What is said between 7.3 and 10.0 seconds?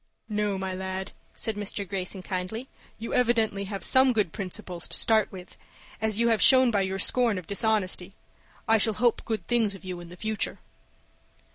of dishonesty. I shall hope good things of you